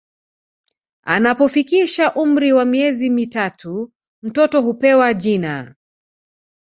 [1.03, 3.91] Anapofikisha umri wa miezi mitatu
[4.23, 5.75] mtoto hupewa jina